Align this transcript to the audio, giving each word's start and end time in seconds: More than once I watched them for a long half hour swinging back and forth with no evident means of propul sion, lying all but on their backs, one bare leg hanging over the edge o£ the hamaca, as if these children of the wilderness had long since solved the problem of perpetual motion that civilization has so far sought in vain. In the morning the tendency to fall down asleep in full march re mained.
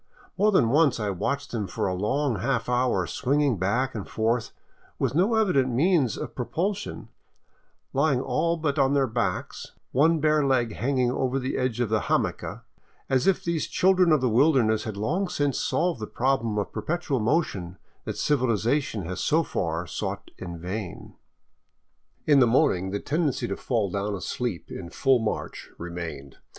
More 0.35 0.51
than 0.51 0.69
once 0.69 0.99
I 0.99 1.11
watched 1.11 1.51
them 1.51 1.67
for 1.67 1.85
a 1.85 1.93
long 1.93 2.37
half 2.39 2.67
hour 2.67 3.05
swinging 3.05 3.59
back 3.59 3.93
and 3.93 4.09
forth 4.09 4.51
with 4.97 5.13
no 5.13 5.35
evident 5.35 5.69
means 5.69 6.17
of 6.17 6.33
propul 6.33 6.75
sion, 6.75 7.09
lying 7.93 8.19
all 8.19 8.57
but 8.57 8.79
on 8.79 8.95
their 8.95 9.05
backs, 9.05 9.73
one 9.91 10.19
bare 10.19 10.43
leg 10.43 10.73
hanging 10.73 11.11
over 11.11 11.37
the 11.37 11.55
edge 11.55 11.77
o£ 11.77 11.87
the 11.87 11.99
hamaca, 11.99 12.63
as 13.11 13.27
if 13.27 13.43
these 13.43 13.67
children 13.67 14.11
of 14.11 14.21
the 14.21 14.27
wilderness 14.29 14.85
had 14.85 14.97
long 14.97 15.27
since 15.29 15.59
solved 15.59 15.99
the 15.99 16.07
problem 16.07 16.57
of 16.57 16.73
perpetual 16.73 17.19
motion 17.19 17.77
that 18.05 18.17
civilization 18.17 19.03
has 19.05 19.19
so 19.19 19.43
far 19.43 19.85
sought 19.85 20.31
in 20.39 20.57
vain. 20.57 21.13
In 22.25 22.39
the 22.39 22.47
morning 22.47 22.89
the 22.89 22.99
tendency 22.99 23.47
to 23.47 23.55
fall 23.55 23.91
down 23.91 24.15
asleep 24.15 24.71
in 24.71 24.89
full 24.89 25.19
march 25.19 25.69
re 25.77 25.91
mained. 25.91 26.37